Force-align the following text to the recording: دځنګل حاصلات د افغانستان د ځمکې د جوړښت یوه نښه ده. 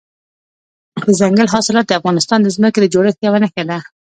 دځنګل 1.05 1.47
حاصلات 1.53 1.85
د 1.87 1.91
افغانستان 1.99 2.39
د 2.41 2.47
ځمکې 2.55 2.79
د 2.81 2.85
جوړښت 2.93 3.19
یوه 3.27 3.39
نښه 3.43 3.63
ده. 3.69 3.77